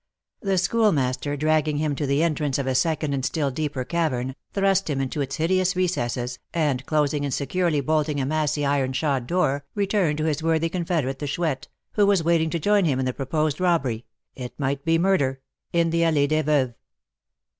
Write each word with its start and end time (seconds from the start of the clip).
The 0.41 0.57
Schoolmaster, 0.57 1.37
dragging 1.37 1.77
him 1.77 1.93
to 1.93 2.07
the 2.07 2.23
entrance 2.23 2.57
of 2.57 2.65
a 2.65 2.73
second 2.73 3.13
and 3.13 3.23
still 3.23 3.51
deeper 3.51 3.83
cavern, 3.85 4.35
thrust 4.51 4.89
him 4.89 4.99
into 4.99 5.21
its 5.21 5.35
hideous 5.35 5.75
recesses, 5.75 6.39
and 6.55 6.83
closing 6.87 7.23
and 7.23 7.31
securely 7.31 7.81
bolting 7.81 8.19
a 8.19 8.25
massy 8.25 8.65
iron 8.65 8.93
shod 8.93 9.27
door, 9.27 9.63
returned 9.75 10.17
to 10.17 10.23
his 10.25 10.41
worthy 10.41 10.69
confederate, 10.69 11.19
the 11.19 11.27
Chouette, 11.27 11.67
who 11.91 12.07
was 12.07 12.23
waiting 12.23 12.49
to 12.49 12.57
join 12.57 12.85
him 12.85 12.97
in 12.99 13.05
the 13.05 13.13
proposed 13.13 13.59
robbery 13.59 14.05
(it 14.35 14.59
might 14.59 14.83
be 14.83 14.97
murder) 14.97 15.39
in 15.71 15.91
the 15.91 16.01
Allée 16.01 16.27
des 16.27 16.41
Veuves. 16.41 16.73